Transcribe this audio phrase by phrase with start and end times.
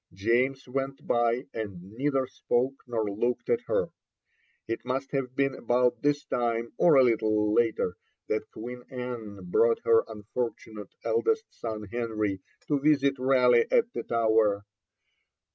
[0.13, 3.91] James went by, and neither spoke nor looked at her.
[4.67, 9.81] It must have been about this time, or a little later, that Queen Anne brought
[9.83, 14.65] her unfortunate eldest son Henry to visit Raleigh at the Tower.